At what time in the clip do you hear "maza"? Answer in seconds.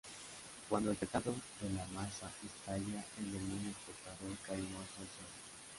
1.93-2.27